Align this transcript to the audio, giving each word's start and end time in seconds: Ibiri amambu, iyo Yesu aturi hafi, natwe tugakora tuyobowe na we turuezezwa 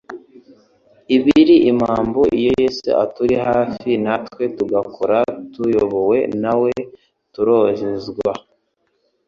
Ibiri 1.15 1.55
amambu, 1.71 2.21
iyo 2.39 2.51
Yesu 2.61 2.89
aturi 3.03 3.35
hafi, 3.47 3.89
natwe 4.05 4.43
tugakora 4.57 5.17
tuyobowe 5.53 6.17
na 6.41 6.53
we 6.61 6.73
turuezezwa 7.33 8.31